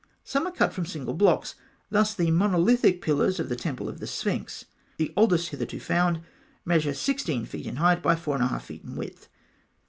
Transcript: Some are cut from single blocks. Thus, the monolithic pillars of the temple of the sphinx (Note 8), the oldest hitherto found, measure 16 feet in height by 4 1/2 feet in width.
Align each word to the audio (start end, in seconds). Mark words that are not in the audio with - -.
Some 0.23 0.47
are 0.47 0.51
cut 0.51 0.73
from 0.73 0.87
single 0.87 1.13
blocks. 1.13 1.53
Thus, 1.91 2.15
the 2.15 2.31
monolithic 2.31 3.03
pillars 3.03 3.39
of 3.39 3.49
the 3.49 3.55
temple 3.55 3.87
of 3.87 3.99
the 3.99 4.07
sphinx 4.07 4.65
(Note 4.97 5.05
8), 5.05 5.05
the 5.05 5.13
oldest 5.15 5.49
hitherto 5.49 5.79
found, 5.79 6.21
measure 6.65 6.95
16 6.95 7.45
feet 7.45 7.67
in 7.67 7.75
height 7.75 8.01
by 8.01 8.15
4 8.15 8.39
1/2 8.39 8.61
feet 8.63 8.83
in 8.83 8.95
width. 8.95 9.29